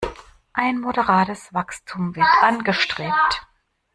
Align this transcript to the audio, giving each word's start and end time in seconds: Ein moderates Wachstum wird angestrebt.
Ein 0.53 0.79
moderates 0.81 1.53
Wachstum 1.53 2.15
wird 2.15 2.25
angestrebt. 2.41 3.45